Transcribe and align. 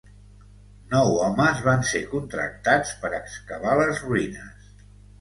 Nou 0.93 1.11
homes 1.25 1.61
van 1.69 1.85
ser 1.91 2.03
contractats 2.15 2.97
per 3.05 3.15
excavar 3.21 3.79
les 3.85 4.07
ruïnes. 4.11 4.71